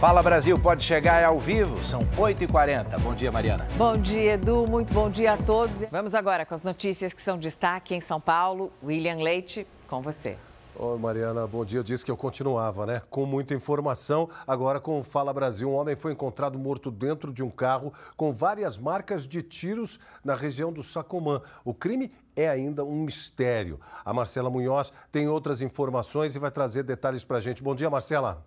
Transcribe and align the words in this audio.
Fala 0.00 0.22
Brasil 0.22 0.58
pode 0.58 0.82
chegar 0.82 1.22
ao 1.22 1.38
vivo, 1.38 1.84
são 1.84 2.00
8h40. 2.16 2.98
Bom 3.00 3.14
dia, 3.14 3.30
Mariana. 3.30 3.68
Bom 3.76 3.98
dia, 3.98 4.32
Edu. 4.32 4.66
Muito 4.66 4.94
bom 4.94 5.10
dia 5.10 5.34
a 5.34 5.36
todos. 5.36 5.82
Vamos 5.92 6.14
agora 6.14 6.46
com 6.46 6.54
as 6.54 6.64
notícias 6.64 7.12
que 7.12 7.20
são 7.20 7.36
destaque 7.36 7.94
em 7.94 8.00
São 8.00 8.18
Paulo. 8.18 8.72
William 8.82 9.16
Leite, 9.16 9.66
com 9.86 10.00
você. 10.00 10.38
Oi, 10.74 10.98
Mariana, 10.98 11.46
bom 11.46 11.66
dia. 11.66 11.80
Eu 11.80 11.82
disse 11.82 12.02
que 12.02 12.10
eu 12.10 12.16
continuava, 12.16 12.86
né? 12.86 13.02
Com 13.10 13.26
muita 13.26 13.52
informação. 13.52 14.30
Agora, 14.46 14.80
com 14.80 15.00
o 15.00 15.02
Fala 15.02 15.34
Brasil, 15.34 15.68
um 15.68 15.74
homem 15.74 15.94
foi 15.94 16.12
encontrado 16.12 16.58
morto 16.58 16.90
dentro 16.90 17.30
de 17.30 17.42
um 17.42 17.50
carro 17.50 17.92
com 18.16 18.32
várias 18.32 18.78
marcas 18.78 19.26
de 19.26 19.42
tiros 19.42 20.00
na 20.24 20.34
região 20.34 20.72
do 20.72 20.82
Sacomã. 20.82 21.42
O 21.62 21.74
crime 21.74 22.10
é 22.34 22.48
ainda 22.48 22.82
um 22.86 23.02
mistério. 23.02 23.78
A 24.02 24.14
Marcela 24.14 24.48
Munhoz 24.48 24.94
tem 25.12 25.28
outras 25.28 25.60
informações 25.60 26.34
e 26.34 26.38
vai 26.38 26.50
trazer 26.50 26.84
detalhes 26.84 27.22
para 27.22 27.36
a 27.36 27.40
gente. 27.42 27.62
Bom 27.62 27.74
dia, 27.74 27.90
Marcela. 27.90 28.42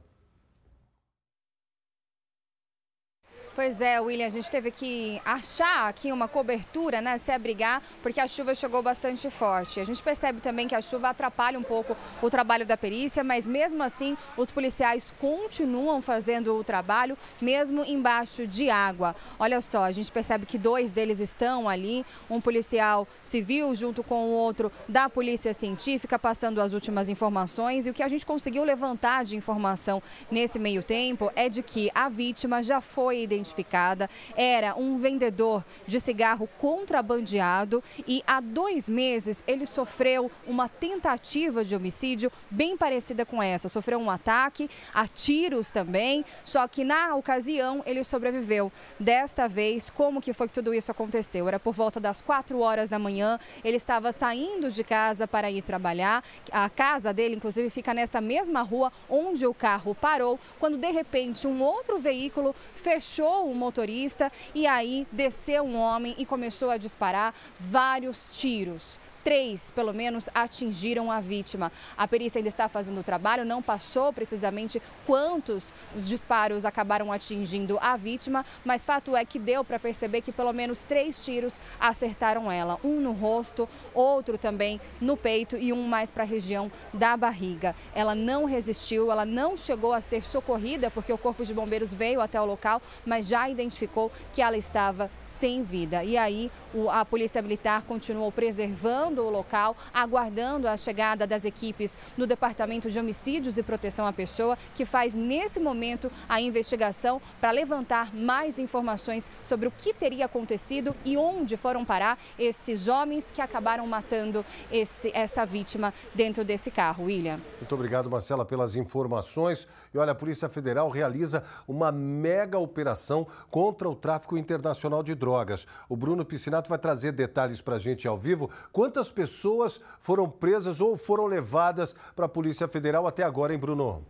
Pois 3.56 3.80
é, 3.82 4.02
William, 4.02 4.26
a 4.26 4.30
gente 4.30 4.50
teve 4.50 4.72
que 4.72 5.22
achar 5.24 5.88
aqui 5.88 6.12
uma 6.12 6.28
cobertura, 6.28 7.00
né, 7.00 7.20
se 7.20 7.32
abrigar, 7.32 7.84
porque 8.02 8.20
a 8.20 8.28
chuva 8.28 8.56
chegou 8.56 8.82
bastante 8.82 9.30
forte. 9.30 9.80
A 9.80 9.84
gente 9.84 10.02
percebe 10.02 10.42
também 10.42 10.68
que 10.68 10.74
a 10.74 10.82
chuva 10.82 11.10
atrapalha 11.10 11.60
um 11.60 11.64
pouco 11.64 11.96
o 12.20 12.32
trabalho 12.32 12.66
da 12.66 12.76
perícia, 12.76 13.24
mas 13.24 13.46
mesmo 13.46 13.84
assim 13.84 14.18
os 14.36 14.52
policiais 14.52 15.14
continuam 15.20 16.02
fazendo 16.02 16.56
o 16.56 16.64
trabalho, 16.64 17.16
mesmo 17.40 17.84
embaixo 17.86 18.48
de 18.48 18.72
água. 18.72 19.16
Olha 19.38 19.62
só, 19.62 19.84
a 19.84 19.92
gente 19.92 20.12
percebe 20.12 20.48
que 20.48 20.58
dois 20.58 20.92
deles 20.92 21.20
estão 21.20 21.70
ali, 21.70 22.04
um 22.32 22.42
policial 22.42 23.08
civil 23.22 23.76
junto 23.76 24.02
com 24.02 24.30
o 24.30 24.32
outro 24.32 24.72
da 24.90 25.08
polícia 25.08 25.54
científica, 25.54 26.18
passando 26.18 26.60
as 26.60 26.74
últimas 26.74 27.08
informações. 27.08 27.86
E 27.86 27.92
o 27.92 27.94
que 27.94 28.02
a 28.02 28.08
gente 28.08 28.26
conseguiu 28.26 28.64
levantar 28.64 29.26
de 29.26 29.38
informação 29.38 30.02
nesse 30.32 30.58
meio 30.58 30.82
tempo 30.82 31.32
é 31.36 31.48
de 31.48 31.62
que 31.62 31.92
a 31.94 32.10
vítima 32.10 32.64
já 32.64 32.82
foi 32.82 33.22
identificada 33.22 33.43
identificada. 33.44 34.10
Era 34.36 34.76
um 34.76 34.98
vendedor 34.98 35.64
de 35.86 36.00
cigarro 36.00 36.50
contrabandeado 36.58 37.84
e 38.08 38.24
há 38.26 38.40
dois 38.40 38.90
meses 38.90 39.44
ele 39.46 39.66
sofreu 39.66 40.32
uma 40.48 40.68
tentativa 40.70 41.64
de 41.64 41.76
homicídio 41.76 42.32
bem 42.50 42.76
parecida 42.78 43.26
com 43.26 43.44
essa. 43.44 43.68
Sofreu 43.68 44.00
um 44.00 44.10
ataque 44.10 44.70
a 44.94 45.06
tiros 45.08 45.70
também, 45.70 46.26
só 46.44 46.68
que 46.68 46.84
na 46.84 47.16
ocasião 47.16 47.84
ele 47.86 48.04
sobreviveu. 48.04 48.72
Desta 49.00 49.48
vez, 49.48 49.90
como 49.90 50.22
que 50.22 50.34
foi 50.34 50.48
que 50.48 50.54
tudo 50.54 50.74
isso 50.74 50.92
aconteceu? 50.92 51.48
Era 51.48 51.60
por 51.60 51.74
volta 51.74 52.00
das 52.00 52.22
4 52.22 52.60
horas 52.60 52.90
da 52.90 52.98
manhã, 52.98 53.40
ele 53.64 53.78
estava 53.78 54.12
saindo 54.12 54.72
de 54.72 54.84
casa 54.84 55.28
para 55.28 55.52
ir 55.52 55.62
trabalhar. 55.62 56.24
A 56.52 56.70
casa 56.70 57.14
dele, 57.14 57.36
inclusive, 57.36 57.70
fica 57.70 57.94
nessa 57.94 58.22
mesma 58.22 58.62
rua 58.62 58.92
onde 59.10 59.46
o 59.46 59.54
carro 59.54 59.94
parou, 59.94 60.40
quando 60.60 60.78
de 60.78 60.90
repente 60.92 61.46
um 61.46 61.62
outro 61.62 62.00
veículo 62.00 62.56
fechou 62.76 63.33
o 63.42 63.54
motorista 63.56 64.32
e 64.54 64.68
aí 64.68 65.08
desceu 65.12 65.64
um 65.64 65.78
homem 65.78 66.16
e 66.18 66.26
começou 66.26 66.70
a 66.70 66.78
disparar 66.78 67.34
vários 67.60 68.40
tiros 68.40 69.00
três, 69.24 69.72
pelo 69.72 69.94
menos, 69.94 70.30
atingiram 70.34 71.12
a 71.12 71.20
vítima. 71.20 71.72
A 71.98 72.08
perícia 72.08 72.40
ainda 72.40 72.50
está 72.50 72.68
fazendo 72.68 73.00
o 73.00 73.04
trabalho, 73.04 73.46
não 73.46 73.62
passou 73.62 74.12
precisamente 74.12 74.82
quantos 75.06 75.74
os 75.96 76.08
disparos 76.08 76.66
acabaram 76.66 77.12
atingindo 77.12 77.78
a 77.82 77.96
vítima, 77.96 78.46
mas 78.66 78.84
fato 78.84 79.16
é 79.16 79.24
que 79.24 79.40
deu 79.40 79.64
para 79.64 79.80
perceber 79.80 80.22
que 80.22 80.32
pelo 80.32 80.52
menos 80.52 80.84
três 80.84 81.24
tiros 81.24 81.60
acertaram 81.80 82.52
ela. 82.52 82.80
Um 82.84 83.00
no 83.00 83.12
rosto, 83.12 83.68
outro 83.94 84.38
também 84.38 84.80
no 85.00 85.16
peito 85.16 85.58
e 85.58 85.72
um 85.72 85.84
mais 85.88 86.12
para 86.12 86.24
a 86.24 86.28
região 86.28 86.72
da 86.94 87.16
barriga. 87.16 87.76
Ela 87.96 88.16
não 88.16 88.46
resistiu, 88.46 89.12
ela 89.12 89.26
não 89.26 89.56
chegou 89.56 89.94
a 89.94 90.02
ser 90.02 90.24
socorrida 90.24 90.92
porque 90.92 91.14
o 91.14 91.18
Corpo 91.18 91.46
de 91.46 91.54
Bombeiros 91.54 91.94
veio 91.94 92.22
até 92.22 92.40
o 92.40 92.46
local, 92.46 92.82
mas 93.06 93.28
já 93.28 93.50
identificou 93.50 94.12
que 94.34 94.42
ela 94.42 94.58
estava 94.58 95.10
sem 95.26 95.64
vida. 95.64 96.04
E 96.04 96.18
aí 96.18 96.52
a 96.92 97.06
Polícia 97.06 97.42
Militar 97.42 97.84
continuou 97.84 98.32
preservando 98.32 99.13
o 99.22 99.30
local, 99.30 99.76
aguardando 99.94 100.68
a 100.68 100.78
chegada 100.78 101.28
das 101.28 101.46
equipes 101.46 101.98
do 102.18 102.26
Departamento 102.26 102.90
de 102.90 103.00
Homicídios 103.00 103.58
e 103.58 103.64
Proteção 103.64 104.06
à 104.06 104.14
Pessoa, 104.14 104.58
que 104.74 104.86
faz 104.86 105.14
nesse 105.14 105.60
momento 105.60 106.12
a 106.28 106.42
investigação 106.42 107.22
para 107.40 107.52
levantar 107.52 108.14
mais 108.14 108.60
informações 108.60 109.30
sobre 109.44 109.68
o 109.68 109.72
que 109.72 109.94
teria 109.94 110.26
acontecido 110.26 110.96
e 111.06 111.18
onde 111.18 111.58
foram 111.58 111.86
parar 111.86 112.18
esses 112.38 112.88
homens 112.88 113.32
que 113.32 113.42
acabaram 113.42 113.86
matando 113.88 114.46
esse, 114.72 115.12
essa 115.14 115.46
vítima 115.46 115.94
dentro 116.14 116.44
desse 116.44 116.72
carro. 116.72 117.06
William. 117.06 117.40
Muito 117.60 117.76
obrigado, 117.76 118.10
Marcela, 118.10 118.46
pelas 118.46 118.76
informações. 118.76 119.68
E 119.94 119.98
olha, 119.98 120.12
a 120.12 120.16
Polícia 120.16 120.50
Federal 120.50 120.90
realiza 120.90 121.44
uma 121.68 121.92
mega 121.92 122.58
operação 122.58 123.28
contra 123.52 123.88
o 123.88 123.96
tráfico 123.96 124.38
internacional 124.38 125.04
de 125.04 125.14
drogas. 125.14 125.68
O 125.88 125.96
Bruno 125.96 126.26
Piscinato 126.26 126.68
vai 126.68 126.80
trazer 126.80 127.12
detalhes 127.12 127.62
para 127.62 127.76
a 127.76 127.80
gente 127.80 128.08
ao 128.08 128.18
vivo. 128.18 128.50
Quantas 128.72 129.12
pessoas 129.12 129.80
foram 130.00 130.28
presas 130.28 130.82
ou 130.82 130.98
foram 130.98 131.28
levadas 131.28 131.96
para 132.16 132.26
a 132.26 132.30
Polícia 132.30 132.68
Federal 132.68 133.06
até 133.06 133.24
agora, 133.24 133.54
hein, 133.54 133.60
Bruno? 133.60 134.04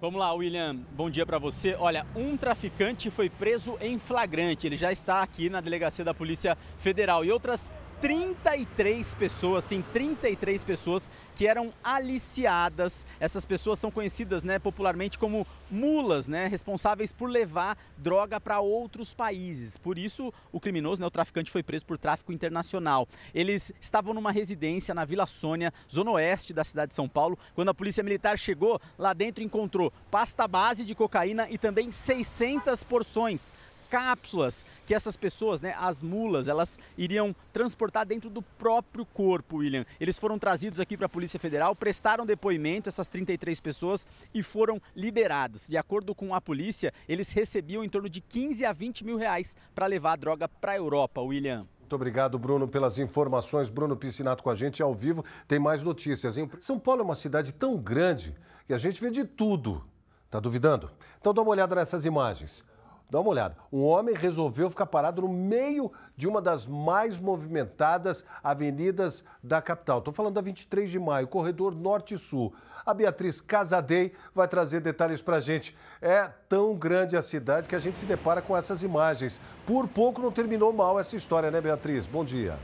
Vamos 0.00 0.20
lá, 0.20 0.32
William. 0.32 0.76
Bom 0.92 1.10
dia 1.10 1.26
para 1.26 1.38
você. 1.38 1.74
Olha, 1.74 2.06
um 2.14 2.36
traficante 2.36 3.10
foi 3.10 3.28
preso 3.28 3.76
em 3.80 3.98
flagrante. 3.98 4.64
Ele 4.66 4.76
já 4.76 4.92
está 4.92 5.22
aqui 5.22 5.50
na 5.50 5.60
delegacia 5.60 6.04
da 6.04 6.14
Polícia 6.14 6.56
Federal 6.76 7.24
e 7.24 7.32
outras 7.32 7.72
33 8.00 9.14
pessoas, 9.14 9.64
sim, 9.64 9.82
33 9.92 10.62
pessoas 10.62 11.10
que 11.34 11.46
eram 11.46 11.72
aliciadas. 11.82 13.04
Essas 13.18 13.44
pessoas 13.44 13.78
são 13.78 13.90
conhecidas, 13.90 14.42
né, 14.42 14.58
popularmente 14.58 15.18
como 15.18 15.46
mulas, 15.70 16.28
né, 16.28 16.46
responsáveis 16.46 17.12
por 17.12 17.28
levar 17.28 17.76
droga 17.96 18.40
para 18.40 18.60
outros 18.60 19.12
países. 19.12 19.76
Por 19.76 19.98
isso, 19.98 20.32
o 20.52 20.60
criminoso, 20.60 21.00
né, 21.00 21.06
o 21.06 21.10
traficante 21.10 21.50
foi 21.50 21.62
preso 21.62 21.84
por 21.86 21.98
tráfico 21.98 22.32
internacional. 22.32 23.08
Eles 23.34 23.72
estavam 23.80 24.14
numa 24.14 24.30
residência 24.30 24.94
na 24.94 25.04
Vila 25.04 25.26
Sônia, 25.26 25.72
zona 25.90 26.12
oeste 26.12 26.52
da 26.52 26.64
cidade 26.64 26.90
de 26.90 26.94
São 26.94 27.08
Paulo. 27.08 27.38
Quando 27.54 27.70
a 27.70 27.74
polícia 27.74 28.04
militar 28.04 28.38
chegou, 28.38 28.80
lá 28.96 29.12
dentro 29.12 29.42
encontrou 29.42 29.92
pasta 30.10 30.46
base 30.46 30.84
de 30.84 30.94
cocaína 30.94 31.48
e 31.50 31.58
também 31.58 31.90
600 31.90 32.84
porções 32.84 33.52
cápsulas 33.88 34.66
que 34.86 34.94
essas 34.94 35.16
pessoas, 35.16 35.60
né, 35.60 35.74
as 35.78 36.02
mulas, 36.02 36.48
elas 36.48 36.78
iriam 36.96 37.34
transportar 37.52 38.06
dentro 38.06 38.30
do 38.30 38.42
próprio 38.42 39.04
corpo, 39.04 39.58
William. 39.58 39.84
Eles 40.00 40.18
foram 40.18 40.38
trazidos 40.38 40.80
aqui 40.80 40.96
para 40.96 41.06
a 41.06 41.08
Polícia 41.08 41.40
Federal, 41.40 41.74
prestaram 41.74 42.24
depoimento, 42.24 42.88
essas 42.88 43.08
33 43.08 43.60
pessoas, 43.60 44.06
e 44.32 44.42
foram 44.42 44.80
liberados. 44.94 45.68
De 45.68 45.76
acordo 45.76 46.14
com 46.14 46.34
a 46.34 46.40
polícia, 46.40 46.92
eles 47.08 47.30
recebiam 47.30 47.84
em 47.84 47.88
torno 47.88 48.08
de 48.08 48.20
15 48.20 48.64
a 48.64 48.72
20 48.72 49.04
mil 49.04 49.16
reais 49.16 49.56
para 49.74 49.86
levar 49.86 50.12
a 50.12 50.16
droga 50.16 50.48
para 50.48 50.72
a 50.72 50.76
Europa, 50.76 51.20
William. 51.20 51.66
Muito 51.80 51.94
obrigado, 51.94 52.38
Bruno, 52.38 52.68
pelas 52.68 52.98
informações. 52.98 53.70
Bruno 53.70 53.96
Piscinato 53.96 54.42
com 54.42 54.50
a 54.50 54.54
gente 54.54 54.82
ao 54.82 54.92
vivo. 54.92 55.24
Tem 55.46 55.58
mais 55.58 55.82
notícias. 55.82 56.36
Hein? 56.36 56.46
São 56.60 56.78
Paulo 56.78 57.00
é 57.00 57.04
uma 57.04 57.16
cidade 57.16 57.50
tão 57.50 57.78
grande 57.78 58.36
que 58.66 58.74
a 58.74 58.78
gente 58.78 59.00
vê 59.00 59.10
de 59.10 59.24
tudo. 59.24 59.82
Tá 60.30 60.38
duvidando? 60.38 60.90
Então 61.18 61.32
dá 61.32 61.40
uma 61.40 61.50
olhada 61.50 61.74
nessas 61.74 62.04
imagens. 62.04 62.62
Dá 63.10 63.20
uma 63.20 63.30
olhada. 63.30 63.56
Um 63.72 63.82
homem 63.84 64.14
resolveu 64.14 64.68
ficar 64.68 64.86
parado 64.86 65.22
no 65.22 65.28
meio 65.28 65.90
de 66.14 66.28
uma 66.28 66.42
das 66.42 66.66
mais 66.66 67.18
movimentadas 67.18 68.24
avenidas 68.44 69.24
da 69.42 69.62
capital. 69.62 69.98
Estou 69.98 70.12
falando 70.12 70.34
da 70.34 70.42
23 70.42 70.90
de 70.90 70.98
maio, 70.98 71.26
corredor 71.26 71.74
norte-sul. 71.74 72.52
A 72.84 72.92
Beatriz 72.92 73.40
Casadei 73.40 74.12
vai 74.34 74.46
trazer 74.46 74.80
detalhes 74.80 75.22
para 75.22 75.36
a 75.36 75.40
gente. 75.40 75.76
É 76.02 76.28
tão 76.48 76.74
grande 76.74 77.16
a 77.16 77.22
cidade 77.22 77.68
que 77.68 77.76
a 77.76 77.80
gente 77.80 77.98
se 77.98 78.06
depara 78.06 78.42
com 78.42 78.56
essas 78.56 78.82
imagens. 78.82 79.40
Por 79.66 79.88
pouco 79.88 80.20
não 80.20 80.30
terminou 80.30 80.72
mal 80.72 80.98
essa 80.98 81.16
história, 81.16 81.50
né, 81.50 81.60
Beatriz? 81.60 82.06
Bom 82.06 82.24
dia. 82.24 82.58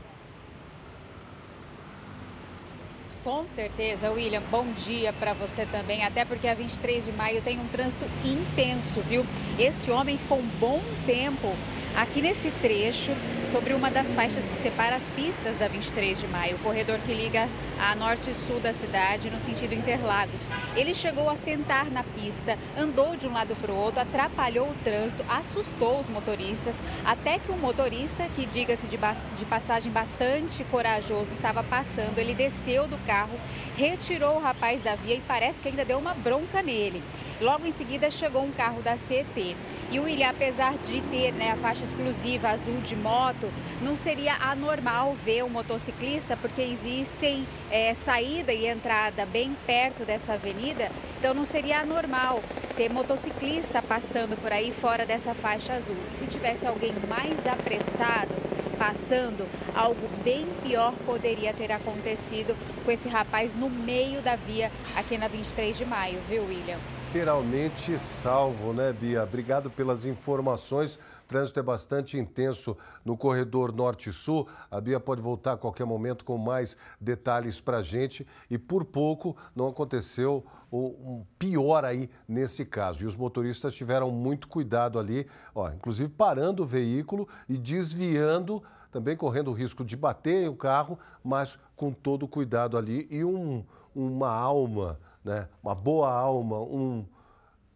Com 3.25 3.47
certeza, 3.47 4.11
William. 4.11 4.43
Bom 4.51 4.67
dia 4.85 5.11
para 5.11 5.33
você 5.33 5.65
também, 5.65 6.03
até 6.03 6.23
porque 6.23 6.47
a 6.47 6.53
23 6.53 7.05
de 7.05 7.11
maio 7.11 7.41
tem 7.41 7.59
um 7.59 7.67
trânsito 7.67 8.05
intenso, 8.23 9.01
viu? 9.01 9.25
Esse 9.57 9.89
homem 9.89 10.15
ficou 10.15 10.37
um 10.37 10.47
bom 10.59 10.79
tempo 11.07 11.55
aqui 11.97 12.21
nesse 12.21 12.51
trecho, 12.51 13.11
sobre 13.51 13.73
uma 13.73 13.89
das 13.89 14.13
faixas 14.13 14.45
que 14.45 14.55
separa 14.55 14.95
as 14.95 15.07
pistas 15.09 15.55
da 15.57 15.67
23 15.67 16.19
de 16.19 16.27
maio, 16.27 16.55
o 16.55 16.59
corredor 16.59 16.99
que 16.99 17.13
liga 17.13 17.47
a 17.79 17.95
norte 17.95 18.31
e 18.31 18.33
sul 18.33 18.59
da 18.59 18.73
cidade, 18.73 19.29
no 19.29 19.39
sentido 19.39 19.73
Interlagos. 19.73 20.47
Ele 20.75 20.93
chegou 20.93 21.29
a 21.29 21.35
sentar 21.35 21.89
na 21.89 22.03
pista, 22.03 22.57
andou 22.77 23.15
de 23.15 23.27
um 23.27 23.33
lado 23.33 23.55
para 23.55 23.71
o 23.71 23.75
outro, 23.75 24.01
atrapalhou 24.01 24.69
o 24.69 24.75
trânsito, 24.83 25.25
assustou 25.29 25.99
os 25.99 26.09
motoristas, 26.09 26.81
até 27.03 27.39
que 27.39 27.51
um 27.51 27.57
motorista, 27.57 28.27
que 28.35 28.45
diga-se 28.45 28.87
de, 28.87 28.97
de 28.97 29.45
passagem 29.45 29.91
bastante 29.91 30.63
corajoso, 30.65 31.31
estava 31.31 31.63
passando, 31.63 32.19
ele 32.19 32.33
desceu 32.33 32.87
do 32.87 32.97
carro 32.99 33.25
carro, 33.25 33.39
retirou 33.77 34.35
o 34.35 34.39
rapaz 34.39 34.81
da 34.81 34.95
via 34.95 35.15
e 35.15 35.21
parece 35.21 35.61
que 35.61 35.69
ainda 35.69 35.85
deu 35.85 35.97
uma 35.97 36.13
bronca 36.13 36.61
nele. 36.61 37.01
Logo 37.41 37.67
em 37.67 37.71
seguida 37.71 38.09
chegou 38.09 38.43
um 38.43 38.51
carro 38.51 38.81
da 38.81 38.95
CET. 38.95 39.57
E 39.91 39.99
o 39.99 40.03
William, 40.03 40.29
apesar 40.29 40.77
de 40.77 41.01
ter 41.01 41.33
né, 41.33 41.51
a 41.51 41.57
faixa 41.57 41.83
exclusiva 41.83 42.49
azul 42.49 42.79
de 42.81 42.95
moto, 42.95 43.51
não 43.81 43.95
seria 43.95 44.35
anormal 44.35 45.13
ver 45.13 45.43
um 45.43 45.49
motociclista, 45.49 46.37
porque 46.37 46.61
existem 46.61 47.45
é, 47.69 47.93
saída 47.93 48.53
e 48.53 48.67
entrada 48.67 49.25
bem 49.25 49.55
perto 49.65 50.05
dessa 50.05 50.33
avenida, 50.33 50.89
então 51.19 51.33
não 51.33 51.43
seria 51.43 51.81
anormal 51.81 52.41
ter 52.77 52.89
motociclista 52.89 53.81
passando 53.81 54.39
por 54.41 54.51
aí 54.51 54.71
fora 54.71 55.05
dessa 55.05 55.33
faixa 55.33 55.73
azul. 55.73 55.97
E 56.13 56.17
se 56.17 56.27
tivesse 56.27 56.65
alguém 56.65 56.93
mais 57.07 57.45
apressado, 57.45 58.33
passando, 58.77 59.47
algo 59.73 60.07
bem 60.23 60.47
pior 60.63 60.93
poderia 61.05 61.53
ter 61.53 61.71
acontecido 61.71 62.55
com 62.83 62.91
esse 62.91 63.09
rapaz 63.09 63.53
no 63.53 63.69
meio 63.69 64.21
da 64.21 64.35
via 64.35 64.71
aqui 64.95 65.17
na 65.17 65.27
23 65.27 65.77
de 65.77 65.85
maio, 65.85 66.19
viu, 66.29 66.45
William? 66.45 66.94
Literalmente 67.15 67.97
salvo, 67.97 68.73
né, 68.73 68.91
Bia? 68.91 69.23
Obrigado 69.23 69.69
pelas 69.69 70.05
informações. 70.05 70.95
O 70.95 71.27
trânsito 71.29 71.57
é 71.57 71.63
bastante 71.63 72.17
intenso 72.17 72.75
no 73.05 73.15
corredor 73.15 73.71
norte-sul. 73.71 74.49
A 74.69 74.81
Bia 74.81 74.99
pode 74.99 75.21
voltar 75.21 75.53
a 75.53 75.57
qualquer 75.57 75.85
momento 75.85 76.25
com 76.25 76.37
mais 76.37 76.75
detalhes 76.99 77.61
para 77.61 77.77
a 77.77 77.81
gente. 77.81 78.27
E 78.51 78.57
por 78.57 78.83
pouco 78.83 79.33
não 79.55 79.69
aconteceu 79.69 80.45
um 80.69 81.23
pior 81.39 81.85
aí 81.85 82.09
nesse 82.27 82.65
caso. 82.65 83.05
E 83.05 83.07
os 83.07 83.15
motoristas 83.15 83.73
tiveram 83.73 84.11
muito 84.11 84.49
cuidado 84.49 84.99
ali, 84.99 85.25
ó, 85.55 85.69
inclusive 85.69 86.09
parando 86.09 86.63
o 86.63 86.67
veículo 86.67 87.29
e 87.47 87.57
desviando, 87.57 88.61
também 88.91 89.15
correndo 89.15 89.51
o 89.51 89.53
risco 89.53 89.85
de 89.85 89.95
bater 89.95 90.49
o 90.49 90.53
carro, 90.53 90.99
mas 91.23 91.57
com 91.77 91.93
todo 91.93 92.23
o 92.23 92.27
cuidado 92.27 92.77
ali 92.77 93.07
e 93.09 93.23
um, 93.23 93.63
uma 93.95 94.29
alma 94.29 94.99
né? 95.25 95.49
uma 95.61 95.75
boa 95.75 96.11
alma, 96.11 96.61
um 96.61 97.05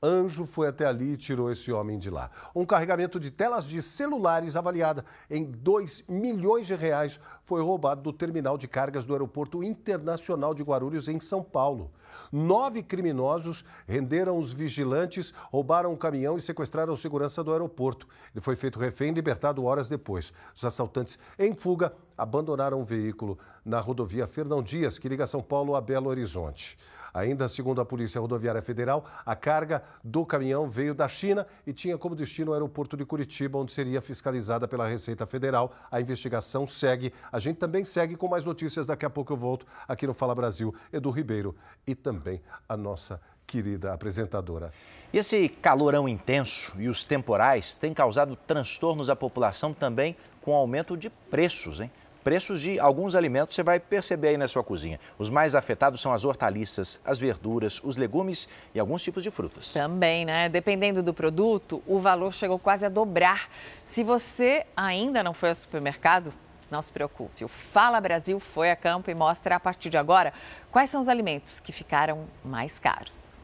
anjo 0.02 0.46
foi 0.46 0.68
até 0.68 0.86
ali 0.86 1.14
e 1.14 1.18
tirou 1.18 1.52
esse 1.52 1.72
homem 1.72 1.98
de 1.98 2.10
lá. 2.10 2.32
Um 2.56 2.66
carregamento 2.66 3.20
de 3.20 3.30
telas 3.30 3.66
de 3.66 3.82
celulares 3.82 4.56
avaliada 4.56 5.04
em 5.30 5.44
2 5.44 6.06
milhões 6.08 6.68
de 6.68 6.76
reais 6.76 7.20
foi 7.44 7.62
roubado 7.62 8.02
do 8.02 8.14
terminal 8.14 8.58
de 8.58 8.68
cargas 8.68 9.06
do 9.06 9.14
Aeroporto 9.14 9.64
Internacional 9.64 10.54
de 10.54 10.64
Guarulhos, 10.64 11.08
em 11.08 11.20
São 11.20 11.44
Paulo. 11.44 11.92
Nove 12.32 12.82
criminosos 12.82 13.66
renderam 13.88 14.38
os 14.38 14.54
vigilantes, 14.54 15.34
roubaram 15.52 15.90
o 15.90 15.94
um 15.94 15.98
caminhão 15.98 16.38
e 16.38 16.42
sequestraram 16.42 16.94
a 16.94 16.98
segurança 16.98 17.44
do 17.44 17.52
aeroporto. 17.52 18.08
Ele 18.34 18.42
foi 18.42 18.56
feito 18.56 18.80
refém 18.80 19.10
e 19.10 19.16
libertado 19.16 19.66
horas 19.66 19.90
depois. 19.90 20.32
Os 20.56 20.64
assaltantes, 20.64 21.20
em 21.38 21.54
fuga, 21.54 21.94
abandonaram 22.18 22.82
o 22.82 22.86
veículo 22.86 23.38
na 23.66 23.80
rodovia 23.80 24.28
Fernão 24.28 24.64
Dias, 24.64 24.98
que 24.98 25.10
liga 25.10 25.28
São 25.28 25.42
Paulo 25.42 25.76
a 25.76 25.82
Belo 25.82 26.10
Horizonte. 26.10 26.78
Ainda 27.14 27.48
segundo 27.48 27.82
a 27.82 27.86
Polícia 27.86 28.20
Rodoviária 28.20 28.62
Federal, 28.62 29.06
a 29.26 29.36
carga 29.36 29.84
do 30.04 30.26
caminhão 30.26 30.68
veio 30.68 30.94
da 30.94 31.08
China 31.08 31.46
e 31.66 31.74
tinha 31.74 31.98
como 31.98 32.16
destino 32.16 32.52
o 32.52 32.54
aeroporto 32.54 32.96
de 32.96 33.06
Curitiba, 33.06 33.58
onde 33.58 33.74
seria 33.74 34.02
fiscalizada 34.02 34.68
pela 34.68 34.88
Receita 34.88 35.26
Federal. 35.26 35.72
A 35.92 36.00
investigação 36.00 36.68
segue. 36.68 37.14
A 37.32 37.40
gente 37.40 37.58
também 37.58 37.86
segue 37.86 38.16
com 38.16 38.28
mais 38.28 38.46
notícias. 38.46 38.88
Daqui 38.88 39.06
a 39.06 39.10
pouco 39.10 39.34
eu 39.34 39.38
volto 39.38 39.66
aqui 39.88 40.06
no 40.06 40.14
Fala 40.14 40.36
Brasil. 40.36 40.74
Edu 40.92 41.10
Ribeiro 41.10 41.56
e 41.86 41.96
também 41.96 42.42
a 42.68 42.78
nossa 42.78 43.20
querida 43.46 43.94
apresentadora. 43.94 44.72
Esse 45.12 45.50
calorão 45.50 46.08
intenso 46.08 46.74
e 46.78 46.88
os 46.88 47.04
temporais 47.04 47.74
têm 47.74 47.96
causado 47.96 48.36
transtornos 48.36 49.10
à 49.10 49.16
população 49.16 49.74
também 49.74 50.16
com 50.42 50.54
aumento 50.54 50.96
de 50.96 51.10
preços, 51.10 51.82
hein? 51.82 51.92
Preços 52.24 52.62
de 52.62 52.80
alguns 52.80 53.16
alimentos 53.16 53.56
você 53.56 53.64
vai 53.64 53.80
perceber 53.80 54.30
aí 54.30 54.38
na 54.38 54.48
sua 54.48 54.64
cozinha. 54.64 55.00
Os 55.18 55.30
mais 55.30 55.56
afetados 55.56 56.02
são 56.02 56.14
as 56.14 56.26
hortaliças, 56.26 57.00
as 57.04 57.18
verduras, 57.18 57.82
os 57.84 57.98
legumes 57.98 58.48
e 58.74 58.80
alguns 58.80 59.02
tipos 59.02 59.24
de 59.24 59.32
frutas. 59.32 59.72
Também, 59.72 60.26
né? 60.26 60.50
Dependendo 60.50 61.02
do 61.02 61.14
produto, 61.14 61.82
o 61.86 62.00
valor 62.00 62.34
chegou 62.34 62.60
quase 62.60 62.86
a 62.86 62.90
dobrar. 62.90 63.50
Se 63.86 64.04
você 64.04 64.66
ainda 64.76 65.24
não 65.24 65.34
foi 65.34 65.50
ao 65.50 65.56
supermercado, 65.56 66.34
não 66.70 66.82
se 66.82 66.92
preocupe. 66.92 67.44
O 67.44 67.48
Fala 67.48 68.00
Brasil 68.00 68.40
foi 68.40 68.70
a 68.70 68.76
campo 68.76 69.10
e 69.10 69.16
mostra 69.16 69.56
a 69.56 69.60
partir 69.60 69.90
de 69.90 69.98
agora 69.98 70.34
quais 70.72 70.90
são 70.90 71.02
os 71.02 71.08
alimentos 71.08 71.60
que 71.60 71.72
ficaram 71.72 72.26
mais 72.44 72.78
caros. 72.78 73.38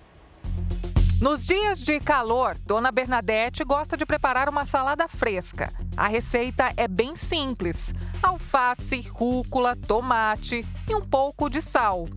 Nos 1.22 1.46
dias 1.46 1.80
de 1.80 2.00
calor, 2.00 2.58
Dona 2.60 2.92
Bernadette 2.92 3.64
gosta 3.64 3.96
de 3.96 4.06
preparar 4.06 4.50
uma 4.50 4.66
salada 4.66 5.08
fresca. 5.08 5.74
A 5.98 6.08
receita 6.08 6.74
é 6.76 6.88
bem 6.88 7.16
simples: 7.16 7.94
alface, 8.22 9.02
rúcula, 9.02 9.76
tomate 9.76 10.66
e 10.90 10.96
um 10.96 11.02
pouco 11.02 11.50
de 11.50 11.62
sal. 11.62 12.08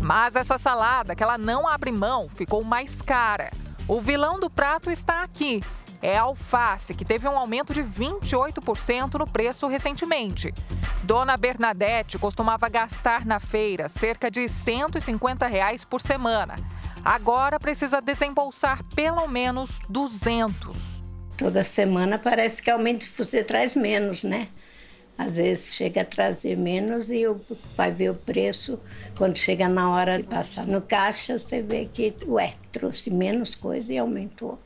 Mas 0.00 0.36
essa 0.36 0.58
salada, 0.58 1.16
que 1.16 1.22
ela 1.22 1.36
não 1.36 1.66
abre 1.66 1.90
mão, 1.90 2.28
ficou 2.28 2.62
mais 2.62 3.02
cara. 3.02 3.50
O 3.88 4.00
vilão 4.00 4.38
do 4.38 4.48
prato 4.48 4.90
está 4.90 5.22
aqui. 5.22 5.62
É 6.02 6.18
a 6.18 6.22
alface, 6.22 6.94
que 6.94 7.04
teve 7.04 7.26
um 7.26 7.36
aumento 7.36 7.72
de 7.72 7.82
28% 7.82 9.14
no 9.14 9.26
preço 9.26 9.66
recentemente. 9.66 10.52
Dona 11.02 11.36
Bernadette 11.36 12.18
costumava 12.18 12.68
gastar 12.68 13.24
na 13.24 13.40
feira 13.40 13.88
cerca 13.88 14.30
de 14.30 14.48
150 14.48 15.46
reais 15.46 15.84
por 15.84 16.00
semana. 16.00 16.54
Agora 17.04 17.58
precisa 17.58 18.00
desembolsar 18.00 18.84
pelo 18.94 19.26
menos 19.26 19.70
200. 19.88 20.95
Toda 21.36 21.62
semana 21.62 22.18
parece 22.18 22.62
que 22.62 22.70
aumenta, 22.70 23.04
você 23.16 23.42
traz 23.42 23.74
menos, 23.74 24.24
né? 24.24 24.48
Às 25.18 25.36
vezes 25.36 25.74
chega 25.74 26.02
a 26.02 26.04
trazer 26.04 26.56
menos 26.56 27.10
e 27.10 27.24
vai 27.74 27.90
ver 27.90 28.10
o 28.10 28.14
preço. 28.14 28.78
Quando 29.16 29.38
chega 29.38 29.68
na 29.68 29.90
hora 29.90 30.18
de 30.18 30.26
passar 30.26 30.66
no 30.66 30.80
caixa, 30.80 31.38
você 31.38 31.62
vê 31.62 31.86
que, 31.86 32.14
ué, 32.26 32.54
trouxe 32.70 33.10
menos 33.10 33.54
coisa 33.54 33.92
e 33.92 33.98
aumentou. 33.98 34.58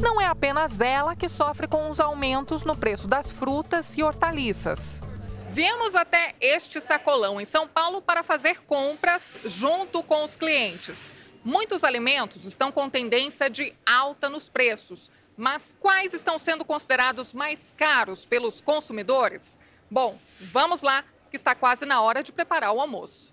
Não 0.00 0.20
é 0.20 0.26
apenas 0.26 0.80
ela 0.80 1.16
que 1.16 1.28
sofre 1.28 1.66
com 1.66 1.90
os 1.90 1.98
aumentos 1.98 2.64
no 2.64 2.76
preço 2.76 3.08
das 3.08 3.30
frutas 3.32 3.96
e 3.96 4.02
hortaliças. 4.02 5.02
Viemos 5.50 5.96
até 5.96 6.34
este 6.40 6.80
sacolão 6.80 7.40
em 7.40 7.44
São 7.44 7.66
Paulo 7.66 8.00
para 8.00 8.22
fazer 8.22 8.60
compras 8.60 9.38
junto 9.44 10.02
com 10.02 10.24
os 10.24 10.36
clientes. 10.36 11.12
Muitos 11.44 11.82
alimentos 11.82 12.44
estão 12.44 12.70
com 12.70 12.88
tendência 12.88 13.48
de 13.48 13.74
alta 13.84 14.28
nos 14.28 14.48
preços, 14.48 15.10
mas 15.38 15.72
quais 15.78 16.12
estão 16.12 16.36
sendo 16.36 16.64
considerados 16.64 17.32
mais 17.32 17.72
caros 17.76 18.26
pelos 18.26 18.60
consumidores? 18.60 19.60
Bom, 19.88 20.18
vamos 20.40 20.82
lá, 20.82 21.04
que 21.30 21.36
está 21.36 21.54
quase 21.54 21.86
na 21.86 22.02
hora 22.02 22.24
de 22.24 22.32
preparar 22.32 22.72
o 22.72 22.80
almoço. 22.80 23.32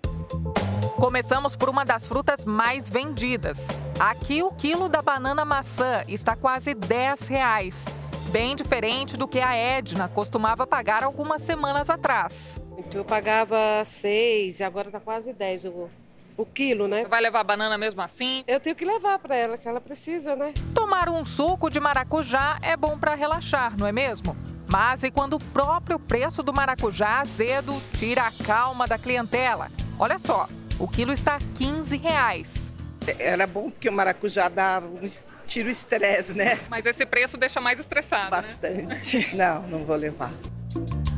Começamos 1.00 1.56
por 1.56 1.68
uma 1.68 1.84
das 1.84 2.06
frutas 2.06 2.44
mais 2.44 2.88
vendidas. 2.88 3.66
Aqui 3.98 4.40
o 4.40 4.52
quilo 4.52 4.88
da 4.88 5.02
banana 5.02 5.44
maçã 5.44 6.04
está 6.06 6.36
quase 6.36 6.74
10 6.74 7.26
reais. 7.26 7.86
Bem 8.30 8.54
diferente 8.54 9.16
do 9.16 9.26
que 9.26 9.40
a 9.40 9.54
Edna 9.54 10.08
costumava 10.08 10.66
pagar 10.66 11.02
algumas 11.02 11.42
semanas 11.42 11.90
atrás. 11.90 12.62
Eu 12.94 13.04
pagava 13.04 13.82
6 13.84 14.60
e 14.60 14.64
agora 14.64 14.88
está 14.88 15.00
quase 15.00 15.32
10 15.32 15.64
o, 15.66 15.90
o 16.36 16.44
quilo, 16.44 16.86
né? 16.86 17.04
Vai 17.04 17.20
levar 17.20 17.42
banana 17.44 17.78
mesmo 17.78 18.00
assim? 18.02 18.44
Eu 18.46 18.60
tenho 18.60 18.76
que 18.76 18.84
levar 18.84 19.18
para 19.18 19.34
ela, 19.34 19.58
que 19.58 19.68
ela 19.68 19.80
precisa, 19.80 20.36
né? 20.36 20.52
Tomar 20.74 21.08
um 21.08 21.24
suco 21.24 21.70
de 21.70 21.80
maracujá 21.80 22.58
é 22.62 22.76
bom 22.76 22.98
para 22.98 23.14
relaxar, 23.14 23.76
não 23.78 23.86
é 23.86 23.92
mesmo? 23.92 24.36
Mas 24.68 25.02
e 25.02 25.10
quando 25.10 25.34
o 25.34 25.38
próprio 25.38 25.98
preço 25.98 26.42
do 26.42 26.52
maracujá 26.52 27.20
azedo 27.20 27.80
tira 27.96 28.22
a 28.22 28.32
calma 28.44 28.86
da 28.86 28.98
clientela? 28.98 29.70
Olha 29.98 30.18
só, 30.18 30.48
o 30.78 30.88
quilo 30.88 31.12
está 31.12 31.36
a 31.36 31.40
15 31.54 31.96
reais. 31.96 32.74
Era 33.18 33.46
bom 33.46 33.70
porque 33.70 33.88
o 33.88 33.92
maracujá 33.92 34.48
dá 34.48 34.82
um 34.84 35.06
tira 35.46 35.68
o 35.68 35.70
estresse, 35.70 36.34
né? 36.34 36.58
Mas 36.68 36.86
esse 36.86 37.06
preço 37.06 37.36
deixa 37.36 37.60
mais 37.60 37.78
estressado. 37.78 38.24
Né? 38.24 38.30
Bastante. 38.30 39.36
Né? 39.36 39.46
Não, 39.46 39.62
não 39.68 39.78
vou 39.78 39.96
levar. 39.96 40.32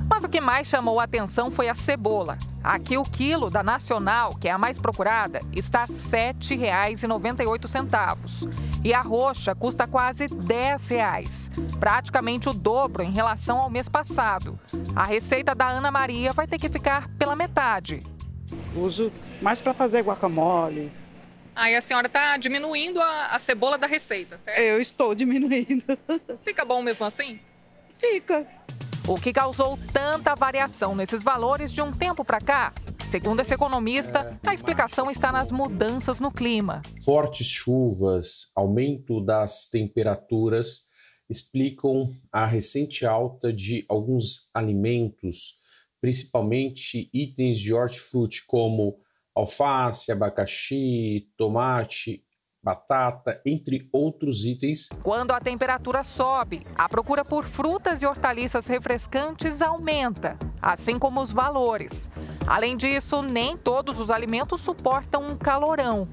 Mas 0.09 0.25
o 0.25 0.29
que 0.29 0.41
mais 0.41 0.67
chamou 0.67 0.99
a 0.99 1.05
atenção 1.05 1.51
foi 1.51 1.69
a 1.69 1.75
cebola. 1.75 2.39
Aqui 2.65 2.97
o 2.97 3.03
quilo 3.03 3.51
da 3.51 3.63
Nacional, 3.63 4.35
que 4.37 4.49
é 4.49 4.51
a 4.51 4.59
mais 4.59 4.79
procurada, 4.79 5.43
está 5.53 5.83
R$ 5.83 5.89
7,98. 5.89 8.49
E 8.85 8.95
a 8.95 9.01
roxa 9.01 9.55
custa 9.55 9.87
quase 9.87 10.27
10 10.27 10.89
reais, 10.89 11.51
praticamente 11.79 12.49
o 12.49 12.55
dobro 12.55 13.03
em 13.03 13.11
relação 13.11 13.59
ao 13.59 13.71
mês 13.71 13.89
passado. 13.89 14.59
A 14.97 15.05
receita 15.05 15.55
da 15.55 15.67
Ana 15.67 15.91
Maria 15.91 16.33
vai 16.33 16.47
ter 16.47 16.59
que 16.59 16.69
ficar 16.69 17.09
pela 17.19 17.37
metade. 17.37 18.03
Uso 18.75 19.13
mais 19.43 19.61
para 19.61 19.75
fazer 19.75 20.03
guacamole. 20.03 20.91
Aí 21.55 21.75
a 21.75 21.81
senhora 21.81 22.07
está 22.07 22.37
diminuindo 22.37 23.01
a, 23.01 23.27
a, 23.27 23.39
cebola 23.39 23.77
da 23.77 23.87
receita, 23.87 24.39
certo? 24.45 24.59
Eu 24.59 24.81
estou 24.81 25.13
diminuindo. 25.13 25.85
Fica 26.45 26.65
bom 26.65 26.81
mesmo 26.83 27.05
assim? 27.05 27.41
Fica. 27.91 28.47
O 29.09 29.19
que 29.19 29.33
causou 29.33 29.79
tanta 29.91 30.35
variação 30.35 30.95
nesses 30.95 31.23
valores 31.23 31.73
de 31.73 31.81
um 31.81 31.91
tempo 31.91 32.23
para 32.23 32.43
cá? 32.43 32.75
Segundo 33.09 33.41
esse 33.41 33.55
economista, 33.55 34.39
a 34.47 34.53
explicação 34.53 35.11
está 35.11 35.33
nas 35.33 35.51
mudanças 35.51 36.21
no 36.21 36.31
clima. 36.31 36.83
Fortes 37.03 37.47
chuvas, 37.47 38.53
aumento 38.55 39.19
das 39.19 39.67
temperaturas 39.67 40.89
explicam 41.27 42.15
a 42.31 42.45
recente 42.45 43.07
alta 43.07 43.51
de 43.51 43.87
alguns 43.89 44.51
alimentos, 44.53 45.55
principalmente 46.03 47.09
itens 47.11 47.59
de 47.59 47.73
hortifruti 47.73 48.45
como 48.47 49.01
alface, 49.35 50.13
abacaxi, 50.13 51.33
tomate, 51.35 52.23
batata, 52.63 53.41
entre 53.47 53.89
outros 53.93 54.45
itens. 54.45 54.89
Quando 55.03 55.33
a 55.33 55.41
temperatura 55.41 56.03
sobe, 56.03 56.67
a 56.77 56.89
procura 56.89 57.25
por 57.25 57.45
frutas 57.45 58.03
e 58.03 58.07
hortaliças 58.07 58.67
refrescantes 58.67 59.63
aumenta, 59.63 60.37
assim 60.61 60.99
como 60.99 61.21
os 61.21 61.33
valores. 61.33 62.11
Além 62.47 62.77
disso, 62.77 63.23
nem 63.23 63.57
todos 63.57 64.01
os 64.01 64.11
alimentos 64.11 64.61
suportam 64.61 65.27
um 65.27 65.37
calorão. 65.37 66.09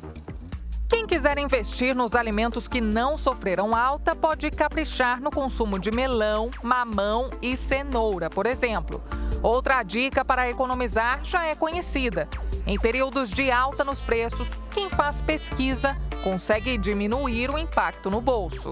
Quem 0.88 1.08
quiser 1.08 1.38
investir 1.40 1.96
nos 1.96 2.14
alimentos 2.14 2.68
que 2.68 2.80
não 2.80 3.18
sofreram 3.18 3.76
alta 3.76 4.16
pode 4.16 4.50
caprichar 4.52 5.20
no 5.20 5.32
consumo 5.32 5.80
de 5.80 5.90
melão, 5.90 6.52
mamão 6.62 7.30
e 7.42 7.58
cenoura, 7.58 8.30
por 8.30 8.46
exemplo. 8.46 9.04
Outra 9.42 9.82
dica 9.82 10.24
para 10.24 10.50
economizar 10.50 11.26
já 11.26 11.46
é 11.48 11.56
conhecida. 11.56 12.30
Em 12.68 12.80
períodos 12.80 13.30
de 13.30 13.52
alta 13.52 13.84
nos 13.84 14.02
preços, 14.02 14.50
quem 14.72 14.90
faz 14.90 15.22
pesquisa 15.22 15.92
consegue 16.24 16.80
diminuir 16.80 17.52
o 17.52 17.60
impacto 17.60 18.10
no 18.10 18.20
bolso. 18.20 18.72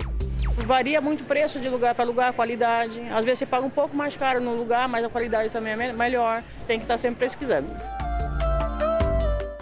Varia 0.65 0.99
muito 0.99 1.21
o 1.21 1.25
preço 1.25 1.59
de 1.59 1.69
lugar 1.69 1.93
para 1.93 2.03
lugar, 2.03 2.31
a 2.31 2.33
qualidade. 2.33 2.99
Às 3.11 3.23
vezes 3.23 3.39
você 3.39 3.45
paga 3.45 3.63
um 3.63 3.69
pouco 3.69 3.95
mais 3.95 4.17
caro 4.17 4.41
no 4.41 4.55
lugar, 4.55 4.89
mas 4.89 5.05
a 5.05 5.09
qualidade 5.09 5.51
também 5.51 5.73
é 5.73 5.93
melhor. 5.93 6.43
Tem 6.65 6.79
que 6.79 6.85
estar 6.85 6.97
sempre 6.97 7.19
pesquisando. 7.19 7.69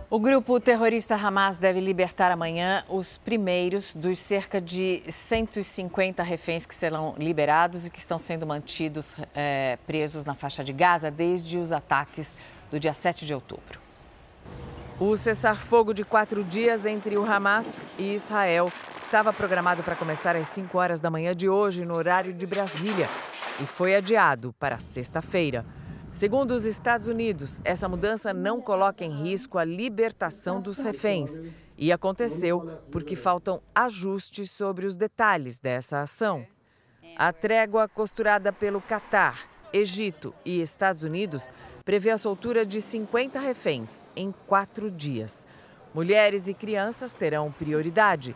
O 0.09 0.17
grupo 0.17 0.61
terrorista 0.61 1.15
Hamas 1.15 1.57
deve 1.57 1.81
libertar 1.81 2.31
amanhã 2.31 2.85
os 2.88 3.17
primeiros 3.17 3.93
dos 3.93 4.17
cerca 4.17 4.61
de 4.61 5.03
150 5.09 6.23
reféns 6.23 6.65
que 6.65 6.75
serão 6.75 7.15
liberados 7.17 7.85
e 7.85 7.89
que 7.89 8.00
estão 8.00 8.17
sendo 8.17 8.47
mantidos 8.47 9.15
é, 9.35 9.77
presos 9.85 10.23
na 10.23 10.35
faixa 10.35 10.63
de 10.63 10.71
Gaza 10.71 11.11
desde 11.11 11.57
os 11.57 11.73
ataques 11.73 12.33
do 12.69 12.79
dia 12.79 12.93
7 12.93 13.25
de 13.25 13.33
outubro. 13.33 13.90
O 15.03 15.17
cessar-fogo 15.17 15.96
de 15.96 16.03
quatro 16.03 16.43
dias 16.43 16.86
entre 16.86 17.17
o 17.17 17.25
Hamas 17.25 17.67
e 17.98 18.13
Israel 18.13 18.72
estava 19.00 19.34
programado 19.34 19.81
para 19.81 19.96
começar 19.96 20.36
às 20.36 20.48
5 20.50 20.77
horas 20.77 21.00
da 21.00 21.10
manhã 21.10 21.36
de 21.36 21.50
hoje, 21.50 21.84
no 21.84 21.96
horário 21.96 22.31
de 22.31 22.46
Brasília, 22.46 23.10
e 23.60 23.65
foi 23.65 23.96
adiado 23.96 24.53
para 24.60 24.79
sexta-feira. 24.79 25.65
Segundo 26.12 26.51
os 26.51 26.67
Estados 26.67 27.08
Unidos, 27.08 27.60
essa 27.65 27.89
mudança 27.89 28.31
não 28.31 28.62
coloca 28.62 29.03
em 29.03 29.10
risco 29.10 29.58
a 29.58 29.63
libertação 29.63 30.62
dos 30.62 30.81
reféns 30.81 31.41
e 31.75 31.91
aconteceu 31.91 32.70
porque 32.91 33.15
faltam 33.15 33.60
ajustes 33.74 34.51
sobre 34.51 34.86
os 34.86 34.96
detalhes 34.96 35.58
dessa 35.58 36.01
ação. 36.01 36.46
A 37.17 37.34
trégua 37.34 37.88
costurada 37.88 38.53
pelo 38.53 38.79
Catar, 38.79 39.50
Egito 39.74 40.34
e 40.44 40.62
Estados 40.62 41.04
Unidos 41.04 41.50
prevê 41.84 42.10
a 42.10 42.18
soltura 42.18 42.66
de 42.66 42.82
50 42.82 43.40
reféns 43.40 44.04
em 44.16 44.34
quatro 44.48 44.92
dias. 44.92 45.46
Mulheres 45.94 46.48
e 46.48 46.54
crianças 46.54 47.12
terão 47.12 47.51
prioridade. 47.51 48.36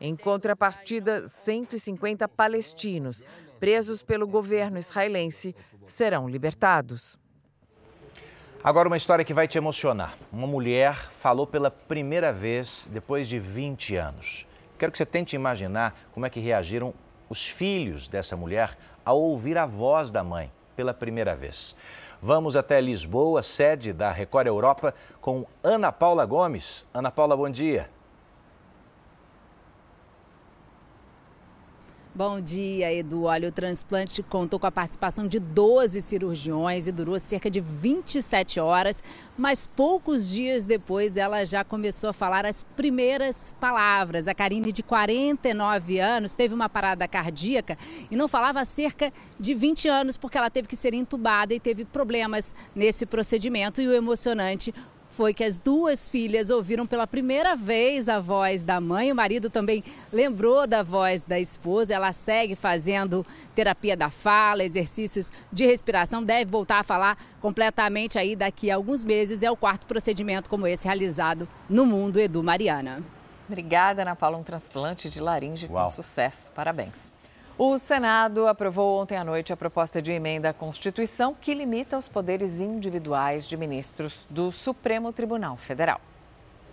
Em 0.00 0.16
contrapartida, 0.16 1.28
150 1.28 2.26
palestinos 2.28 3.24
presos 3.58 4.02
pelo 4.02 4.26
governo 4.26 4.78
israelense 4.78 5.54
serão 5.86 6.28
libertados. 6.28 7.18
Agora, 8.64 8.88
uma 8.88 8.96
história 8.96 9.24
que 9.24 9.34
vai 9.34 9.48
te 9.48 9.58
emocionar. 9.58 10.16
Uma 10.32 10.46
mulher 10.46 10.94
falou 10.94 11.46
pela 11.46 11.70
primeira 11.70 12.32
vez 12.32 12.88
depois 12.90 13.28
de 13.28 13.38
20 13.38 13.96
anos. 13.96 14.46
Quero 14.78 14.92
que 14.92 14.98
você 14.98 15.06
tente 15.06 15.36
imaginar 15.36 15.94
como 16.12 16.26
é 16.26 16.30
que 16.30 16.40
reagiram 16.40 16.94
os 17.28 17.46
filhos 17.48 18.08
dessa 18.08 18.36
mulher 18.36 18.76
ao 19.04 19.18
ouvir 19.20 19.56
a 19.56 19.64
voz 19.64 20.10
da 20.10 20.24
mãe 20.24 20.50
pela 20.80 20.94
primeira 20.94 21.36
vez. 21.36 21.76
Vamos 22.22 22.56
até 22.56 22.80
Lisboa, 22.80 23.42
sede 23.42 23.92
da 23.92 24.10
Record 24.10 24.46
Europa, 24.46 24.94
com 25.20 25.44
Ana 25.62 25.92
Paula 25.92 26.24
Gomes. 26.24 26.86
Ana 26.94 27.10
Paula, 27.10 27.36
bom 27.36 27.50
dia. 27.50 27.90
Bom 32.20 32.38
dia, 32.38 32.92
Edu. 32.92 33.22
Olha, 33.22 33.48
o 33.48 33.50
transplante 33.50 34.22
contou 34.22 34.60
com 34.60 34.66
a 34.66 34.70
participação 34.70 35.26
de 35.26 35.40
12 35.40 36.02
cirurgiões 36.02 36.86
e 36.86 36.92
durou 36.92 37.18
cerca 37.18 37.50
de 37.50 37.60
27 37.60 38.60
horas, 38.60 39.02
mas 39.38 39.66
poucos 39.66 40.28
dias 40.28 40.66
depois 40.66 41.16
ela 41.16 41.46
já 41.46 41.64
começou 41.64 42.10
a 42.10 42.12
falar 42.12 42.44
as 42.44 42.62
primeiras 42.76 43.54
palavras. 43.58 44.28
A 44.28 44.34
Karine, 44.34 44.70
de 44.70 44.82
49 44.82 45.98
anos, 45.98 46.34
teve 46.34 46.52
uma 46.52 46.68
parada 46.68 47.08
cardíaca 47.08 47.78
e 48.10 48.16
não 48.16 48.28
falava 48.28 48.60
há 48.60 48.66
cerca 48.66 49.10
de 49.38 49.54
20 49.54 49.88
anos 49.88 50.18
porque 50.18 50.36
ela 50.36 50.50
teve 50.50 50.68
que 50.68 50.76
ser 50.76 50.92
entubada 50.92 51.54
e 51.54 51.58
teve 51.58 51.86
problemas 51.86 52.54
nesse 52.74 53.06
procedimento. 53.06 53.80
E 53.80 53.88
o 53.88 53.94
emocionante 53.94 54.74
foi 55.20 55.34
que 55.34 55.44
as 55.44 55.58
duas 55.58 56.08
filhas 56.08 56.48
ouviram 56.48 56.86
pela 56.86 57.06
primeira 57.06 57.54
vez 57.54 58.08
a 58.08 58.18
voz 58.18 58.64
da 58.64 58.80
mãe. 58.80 59.12
O 59.12 59.14
marido 59.14 59.50
também 59.50 59.84
lembrou 60.10 60.66
da 60.66 60.82
voz 60.82 61.24
da 61.24 61.38
esposa. 61.38 61.92
Ela 61.92 62.10
segue 62.14 62.56
fazendo 62.56 63.26
terapia 63.54 63.94
da 63.94 64.08
fala, 64.08 64.64
exercícios 64.64 65.30
de 65.52 65.66
respiração. 65.66 66.24
Deve 66.24 66.50
voltar 66.50 66.78
a 66.78 66.82
falar 66.82 67.18
completamente 67.38 68.18
aí 68.18 68.34
daqui 68.34 68.70
a 68.70 68.76
alguns 68.76 69.04
meses. 69.04 69.42
É 69.42 69.50
o 69.50 69.56
quarto 69.58 69.84
procedimento 69.84 70.48
como 70.48 70.66
esse 70.66 70.86
realizado 70.86 71.46
no 71.68 71.84
mundo, 71.84 72.18
Edu 72.18 72.42
Mariana. 72.42 73.02
Obrigada, 73.46 74.00
Ana 74.00 74.16
Paula. 74.16 74.38
Um 74.38 74.42
transplante 74.42 75.10
de 75.10 75.20
laringe 75.20 75.68
Uau. 75.70 75.82
com 75.82 75.88
sucesso. 75.90 76.50
Parabéns. 76.52 77.12
O 77.62 77.76
Senado 77.76 78.46
aprovou 78.46 79.02
ontem 79.02 79.18
à 79.18 79.22
noite 79.22 79.52
a 79.52 79.56
proposta 79.56 80.00
de 80.00 80.10
emenda 80.10 80.48
à 80.48 80.52
Constituição 80.54 81.36
que 81.38 81.52
limita 81.52 81.98
os 81.98 82.08
poderes 82.08 82.58
individuais 82.58 83.46
de 83.46 83.54
ministros 83.54 84.26
do 84.30 84.50
Supremo 84.50 85.12
Tribunal 85.12 85.58
Federal. 85.58 86.00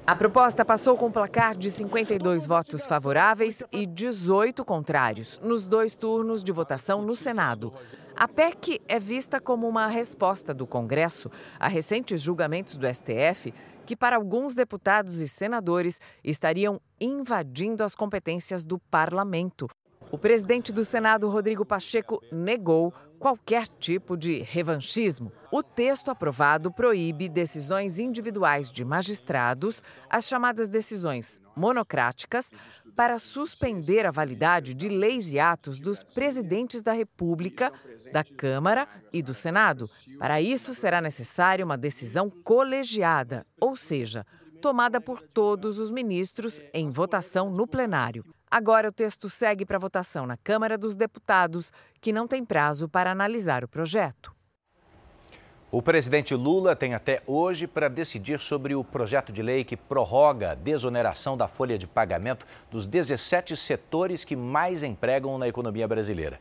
A 0.05 0.15
proposta 0.15 0.63
passou 0.63 0.95
com 0.95 1.07
um 1.07 1.11
placar 1.11 1.57
de 1.57 1.69
52 1.69 2.45
votos 2.45 2.85
favoráveis 2.85 3.61
e 3.69 3.85
18 3.85 4.63
contrários 4.63 5.41
nos 5.43 5.67
dois 5.67 5.93
turnos 5.93 6.41
de 6.41 6.53
votação 6.53 7.01
no 7.01 7.17
Senado. 7.17 7.73
A 8.15 8.25
PEC 8.25 8.81
é 8.87 8.97
vista 8.97 9.41
como 9.41 9.67
uma 9.67 9.87
resposta 9.87 10.53
do 10.53 10.65
Congresso 10.65 11.29
a 11.59 11.67
recentes 11.67 12.21
julgamentos 12.21 12.77
do 12.77 12.87
STF 12.87 13.53
que, 13.85 13.93
para 13.93 14.15
alguns 14.15 14.55
deputados 14.55 15.19
e 15.19 15.27
senadores, 15.27 15.99
estariam 16.23 16.79
invadindo 16.97 17.83
as 17.83 17.93
competências 17.93 18.63
do 18.63 18.79
parlamento. 18.79 19.67
O 20.09 20.17
presidente 20.17 20.71
do 20.71 20.85
Senado, 20.85 21.27
Rodrigo 21.27 21.65
Pacheco, 21.65 22.21
negou 22.31 22.93
qualquer 23.19 23.67
tipo 23.67 24.15
de 24.15 24.39
revanchismo. 24.39 25.33
O 25.51 25.61
texto 25.61 26.09
aprovado 26.09 26.71
proíbe 26.71 27.27
decisões 27.27 27.99
individuais 27.99 28.71
de 28.71 28.85
magistrados, 28.85 29.83
as 30.09 30.25
chamadas 30.25 30.69
decisões 30.69 31.41
monocráticas, 31.55 32.51
para 32.95 33.19
suspender 33.19 34.05
a 34.05 34.11
validade 34.11 34.73
de 34.73 34.87
leis 34.87 35.33
e 35.33 35.39
atos 35.39 35.77
dos 35.77 36.03
presidentes 36.03 36.81
da 36.81 36.93
República, 36.93 37.71
da 38.13 38.23
Câmara 38.23 38.87
e 39.11 39.21
do 39.21 39.33
Senado. 39.33 39.89
Para 40.17 40.41
isso, 40.41 40.73
será 40.73 41.01
necessária 41.01 41.65
uma 41.65 41.77
decisão 41.77 42.29
colegiada, 42.29 43.45
ou 43.59 43.75
seja, 43.75 44.25
tomada 44.61 45.01
por 45.01 45.21
todos 45.21 45.79
os 45.79 45.91
ministros 45.91 46.61
em 46.73 46.89
votação 46.89 47.49
no 47.49 47.67
plenário. 47.67 48.23
Agora 48.49 48.87
o 48.87 48.91
texto 48.93 49.29
segue 49.29 49.65
para 49.65 49.77
votação 49.77 50.25
na 50.25 50.37
Câmara 50.37 50.77
dos 50.77 50.95
Deputados, 50.95 51.71
que 51.99 52.13
não 52.13 52.27
tem 52.27 52.45
prazo 52.45 52.87
para 52.87 53.11
analisar 53.11 53.63
o 53.63 53.67
projeto. 53.67 54.33
O 55.69 55.81
presidente 55.81 56.33
Lula 56.33 56.77
tem 56.77 56.93
até 56.93 57.21
hoje 57.27 57.67
para 57.67 57.89
decidir 57.89 58.39
sobre 58.39 58.73
o 58.73 58.85
projeto 58.85 59.33
de 59.33 59.41
lei 59.41 59.65
que 59.65 59.75
prorroga 59.75 60.51
a 60.51 60.55
desoneração 60.55 61.35
da 61.35 61.45
folha 61.45 61.77
de 61.77 61.85
pagamento 61.85 62.45
dos 62.71 62.87
17 62.87 63.57
setores 63.57 64.23
que 64.23 64.33
mais 64.33 64.81
empregam 64.81 65.37
na 65.37 65.45
economia 65.45 65.85
brasileira. 65.85 66.39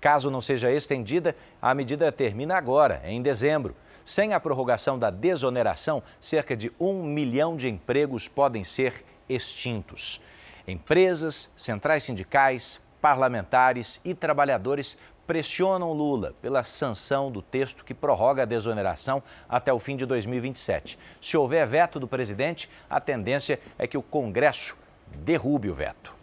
Caso 0.00 0.32
não 0.32 0.40
seja 0.40 0.72
estendida, 0.72 1.36
a 1.62 1.72
medida 1.72 2.10
termina 2.10 2.56
agora, 2.56 3.00
em 3.04 3.22
dezembro. 3.22 3.76
Sem 4.04 4.34
a 4.34 4.40
prorrogação 4.40 4.98
da 4.98 5.08
desoneração, 5.08 6.02
cerca 6.20 6.56
de 6.56 6.72
um 6.78 7.04
milhão 7.04 7.56
de 7.56 7.68
empregos 7.68 8.26
podem 8.26 8.64
ser 8.64 9.04
extintos. 9.28 10.20
Empresas, 10.66 11.52
centrais 11.56 12.04
sindicais, 12.04 12.80
parlamentares 13.00 14.00
e 14.04 14.14
trabalhadores 14.14 14.96
pressionam 15.26 15.92
Lula 15.92 16.34
pela 16.40 16.64
sanção 16.64 17.30
do 17.30 17.42
texto 17.42 17.84
que 17.84 17.94
prorroga 17.94 18.42
a 18.42 18.46
desoneração 18.46 19.22
até 19.48 19.72
o 19.72 19.78
fim 19.78 19.96
de 19.96 20.06
2027. 20.06 20.98
Se 21.20 21.36
houver 21.36 21.66
veto 21.66 22.00
do 22.00 22.08
presidente, 22.08 22.70
a 22.88 23.00
tendência 23.00 23.60
é 23.78 23.86
que 23.86 23.98
o 23.98 24.02
Congresso 24.02 24.76
derrube 25.16 25.68
o 25.68 25.74
veto. 25.74 26.16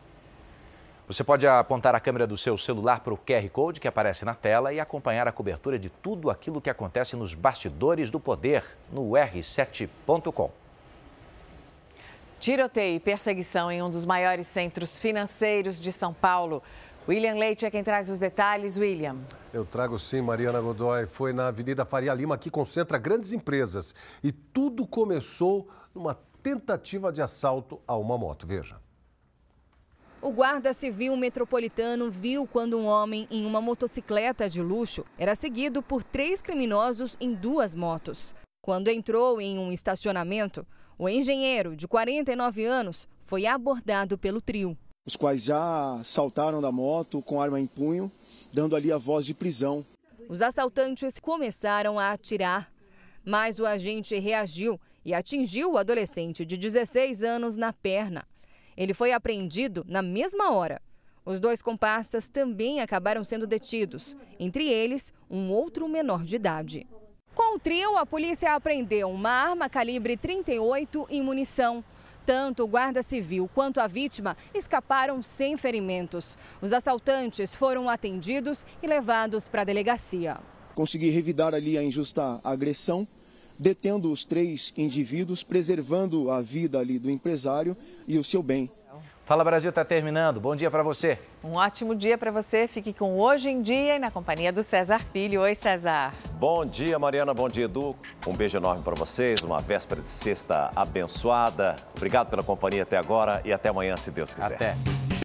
Você 1.07 1.23
pode 1.23 1.45
apontar 1.45 1.93
a 1.93 1.99
câmera 1.99 2.25
do 2.25 2.37
seu 2.37 2.57
celular 2.57 3.01
para 3.01 3.13
o 3.13 3.17
QR 3.17 3.47
Code 3.49 3.81
que 3.81 3.87
aparece 3.87 4.23
na 4.23 4.33
tela 4.33 4.71
e 4.71 4.79
acompanhar 4.79 5.27
a 5.27 5.31
cobertura 5.31 5.77
de 5.77 5.89
tudo 5.89 6.29
aquilo 6.29 6.61
que 6.61 6.69
acontece 6.69 7.15
nos 7.15 7.35
bastidores 7.35 8.09
do 8.09 8.19
poder 8.19 8.63
no 8.91 9.11
r7.com. 9.11 10.60
Tiroteio 12.41 12.95
e 12.95 12.99
perseguição 12.99 13.71
em 13.71 13.83
um 13.83 13.89
dos 13.91 14.03
maiores 14.03 14.47
centros 14.47 14.97
financeiros 14.97 15.79
de 15.79 15.91
São 15.91 16.11
Paulo. 16.11 16.63
William 17.07 17.35
Leite 17.35 17.67
é 17.67 17.69
quem 17.69 17.83
traz 17.83 18.09
os 18.09 18.17
detalhes. 18.17 18.79
William. 18.79 19.15
Eu 19.53 19.63
trago 19.63 19.99
sim, 19.99 20.21
Mariana 20.21 20.59
Godoy. 20.59 21.05
Foi 21.05 21.33
na 21.33 21.49
Avenida 21.49 21.85
Faria 21.85 22.11
Lima, 22.15 22.39
que 22.39 22.49
concentra 22.49 22.97
grandes 22.97 23.31
empresas. 23.31 23.93
E 24.23 24.31
tudo 24.31 24.87
começou 24.87 25.69
numa 25.93 26.15
tentativa 26.41 27.13
de 27.13 27.21
assalto 27.21 27.79
a 27.87 27.95
uma 27.95 28.17
moto. 28.17 28.47
Veja. 28.47 28.77
O 30.19 30.31
guarda 30.31 30.73
civil 30.73 31.15
metropolitano 31.15 32.09
viu 32.09 32.47
quando 32.47 32.75
um 32.75 32.87
homem 32.87 33.27
em 33.29 33.45
uma 33.45 33.61
motocicleta 33.61 34.49
de 34.49 34.63
luxo 34.63 35.05
era 35.15 35.35
seguido 35.35 35.83
por 35.83 36.03
três 36.03 36.41
criminosos 36.41 37.15
em 37.21 37.35
duas 37.35 37.75
motos. 37.75 38.33
Quando 38.63 38.87
entrou 38.87 39.39
em 39.39 39.59
um 39.59 39.71
estacionamento, 39.71 40.65
o 41.01 41.09
engenheiro, 41.09 41.75
de 41.75 41.87
49 41.87 42.63
anos, 42.63 43.09
foi 43.25 43.47
abordado 43.47 44.19
pelo 44.19 44.39
trio. 44.39 44.77
Os 45.03 45.15
quais 45.15 45.43
já 45.43 45.99
saltaram 46.03 46.61
da 46.61 46.71
moto 46.71 47.23
com 47.23 47.41
arma 47.41 47.59
em 47.59 47.65
punho, 47.65 48.11
dando 48.53 48.75
ali 48.75 48.91
a 48.91 48.99
voz 48.99 49.25
de 49.25 49.33
prisão. 49.33 49.83
Os 50.29 50.43
assaltantes 50.43 51.19
começaram 51.19 51.97
a 51.97 52.11
atirar, 52.11 52.71
mas 53.25 53.57
o 53.57 53.65
agente 53.65 54.19
reagiu 54.19 54.79
e 55.03 55.11
atingiu 55.11 55.71
o 55.71 55.77
adolescente 55.79 56.45
de 56.45 56.55
16 56.55 57.23
anos 57.23 57.57
na 57.57 57.73
perna. 57.73 58.23
Ele 58.77 58.93
foi 58.93 59.11
apreendido 59.11 59.83
na 59.87 60.03
mesma 60.03 60.53
hora. 60.53 60.79
Os 61.25 61.39
dois 61.39 61.63
comparsas 61.63 62.29
também 62.29 62.79
acabaram 62.79 63.23
sendo 63.23 63.47
detidos, 63.47 64.15
entre 64.39 64.69
eles 64.69 65.11
um 65.27 65.49
outro 65.49 65.89
menor 65.89 66.23
de 66.23 66.35
idade. 66.35 66.85
Com 67.33 67.55
o 67.55 67.59
trio, 67.59 67.97
a 67.97 68.05
polícia 68.05 68.53
apreendeu 68.53 69.09
uma 69.09 69.29
arma 69.29 69.69
calibre 69.69 70.17
38 70.17 71.07
e 71.09 71.21
munição. 71.21 71.83
Tanto 72.25 72.63
o 72.63 72.67
guarda 72.67 73.01
civil 73.01 73.49
quanto 73.53 73.79
a 73.79 73.87
vítima 73.87 74.35
escaparam 74.53 75.23
sem 75.23 75.55
ferimentos. 75.55 76.37
Os 76.61 76.73
assaltantes 76.73 77.55
foram 77.55 77.89
atendidos 77.89 78.65
e 78.83 78.87
levados 78.87 79.47
para 79.47 79.61
a 79.61 79.65
delegacia. 79.65 80.39
Consegui 80.75 81.09
revidar 81.09 81.53
ali 81.55 81.77
a 81.77 81.83
injusta 81.83 82.39
agressão, 82.43 83.07
detendo 83.57 84.11
os 84.11 84.25
três 84.25 84.73
indivíduos, 84.77 85.41
preservando 85.43 86.29
a 86.29 86.41
vida 86.41 86.79
ali 86.79 86.99
do 86.99 87.09
empresário 87.09 87.77
e 88.07 88.17
o 88.17 88.23
seu 88.23 88.43
bem. 88.43 88.69
Fala 89.25 89.43
Brasil 89.43 89.69
está 89.69 89.85
terminando. 89.85 90.39
Bom 90.39 90.55
dia 90.55 90.69
para 90.69 90.83
você. 90.83 91.17
Um 91.43 91.53
ótimo 91.53 91.95
dia 91.95 92.17
para 92.17 92.31
você. 92.31 92.67
Fique 92.67 92.91
com 92.91 93.17
Hoje 93.19 93.49
em 93.49 93.61
Dia 93.61 93.95
e 93.95 93.99
na 93.99 94.11
companhia 94.11 94.51
do 94.51 94.63
César 94.63 94.99
Filho. 94.99 95.41
Oi, 95.41 95.55
César. 95.55 96.13
Bom 96.33 96.65
dia, 96.65 96.97
Mariana. 96.97 97.33
Bom 97.33 97.47
dia, 97.47 97.65
Edu. 97.65 97.95
Um 98.27 98.33
beijo 98.33 98.57
enorme 98.57 98.83
para 98.83 98.95
vocês. 98.95 99.41
Uma 99.41 99.59
véspera 99.59 100.01
de 100.01 100.07
sexta 100.07 100.71
abençoada. 100.75 101.75
Obrigado 101.95 102.29
pela 102.29 102.43
companhia 102.43 102.83
até 102.83 102.97
agora 102.97 103.41
e 103.45 103.53
até 103.53 103.69
amanhã, 103.69 103.95
se 103.95 104.11
Deus 104.11 104.33
quiser. 104.33 104.55
Até. 104.55 105.10